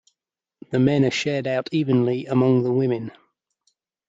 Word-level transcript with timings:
The 0.71 0.79
men 0.79 1.05
are 1.05 1.11
shared 1.11 1.45
out 1.45 1.69
evenly 1.71 2.25
among 2.25 2.63
the 2.63 2.71
women. 2.73 3.11